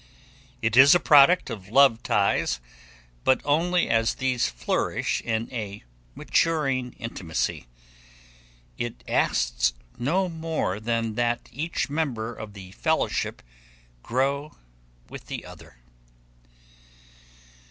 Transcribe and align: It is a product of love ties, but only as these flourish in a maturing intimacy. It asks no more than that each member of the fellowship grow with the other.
It 0.63 0.75
is 0.75 0.95
a 0.95 0.99
product 0.99 1.51
of 1.51 1.69
love 1.69 2.01
ties, 2.01 2.59
but 3.23 3.39
only 3.45 3.87
as 3.87 4.15
these 4.15 4.49
flourish 4.49 5.21
in 5.21 5.47
a 5.53 5.83
maturing 6.15 6.93
intimacy. 6.93 7.67
It 8.79 9.03
asks 9.07 9.73
no 9.99 10.27
more 10.27 10.79
than 10.79 11.13
that 11.21 11.47
each 11.51 11.87
member 11.87 12.33
of 12.33 12.53
the 12.53 12.71
fellowship 12.71 13.43
grow 14.01 14.57
with 15.07 15.27
the 15.27 15.45
other. 15.45 15.77